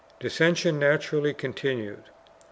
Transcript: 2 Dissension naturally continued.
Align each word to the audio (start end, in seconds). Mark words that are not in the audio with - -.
2 0.19 0.29
Dissension 0.29 0.79
naturally 0.79 1.31
continued. 1.31 2.05